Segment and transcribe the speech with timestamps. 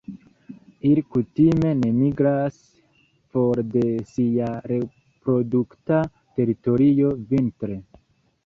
[0.91, 2.57] Ili kutime ne migras
[3.35, 3.83] for de
[4.15, 6.01] sia reprodukta
[6.41, 7.79] teritorio vintre.